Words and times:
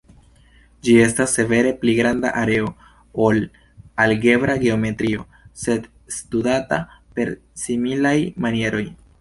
Ĝi 0.85 0.93
estas 1.01 1.35
severe 1.39 1.73
pli 1.83 1.93
granda 1.97 2.31
areo 2.43 2.71
ol 3.27 3.41
algebra 4.07 4.57
geometrio, 4.65 5.29
sed 5.65 5.87
studata 6.19 6.81
per 7.19 7.35
similaj 7.67 8.17
manieroj. 8.47 8.85